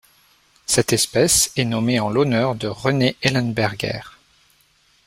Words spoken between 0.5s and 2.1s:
Cette espèce est nommée en